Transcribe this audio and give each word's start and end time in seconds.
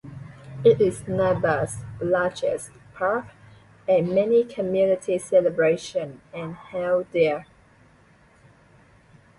It 0.63 0.81
is 0.81 1.01
Nampa's 1.03 1.83
largest 2.01 2.71
park 2.95 3.25
and 3.87 4.15
many 4.15 4.43
community 4.43 5.19
celebrations 5.19 6.19
are 6.33 6.53
held 6.53 7.05
there. 7.11 7.45